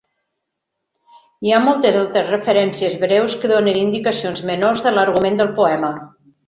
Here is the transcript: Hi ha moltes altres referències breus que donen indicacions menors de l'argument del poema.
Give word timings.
Hi 1.49 1.53
ha 1.53 1.59
moltes 1.67 1.99
altres 1.99 2.31
referències 2.35 2.97
breus 3.05 3.39
que 3.45 3.55
donen 3.55 3.81
indicacions 3.87 4.47
menors 4.53 4.87
de 4.89 4.97
l'argument 4.99 5.41
del 5.45 5.59
poema. 5.65 5.97